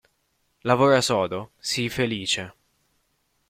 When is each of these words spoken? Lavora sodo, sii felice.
Lavora 0.69 1.03
sodo, 1.09 1.43
sii 1.73 1.87
felice. 1.99 2.49